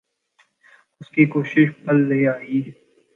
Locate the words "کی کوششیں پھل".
1.09-1.97